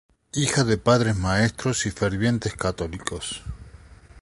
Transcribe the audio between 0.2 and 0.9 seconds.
Hija de